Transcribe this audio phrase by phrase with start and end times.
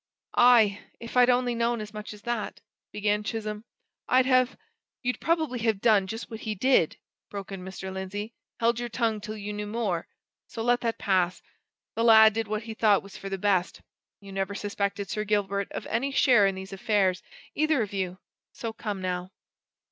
[0.35, 0.81] "Aye!
[0.99, 2.59] if I'd only known as much as that,"
[2.91, 3.65] began Chisholm,
[4.09, 4.57] "I'd have"
[5.03, 6.97] "You'd probably have done just what he did!"
[7.29, 7.93] broke in Mr.
[7.93, 10.07] Lindsey "held your tongue till you knew more!
[10.47, 11.43] so let that pass
[11.93, 13.83] the lad did what he thought was for the best.
[14.19, 17.21] You never suspected Sir Gilbert of any share in these affairs,
[17.53, 18.17] either of you
[18.53, 19.29] so come, now!"